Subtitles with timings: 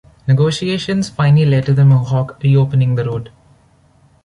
[0.27, 3.31] Negotiations finally led to the Mohawk re-opening the road.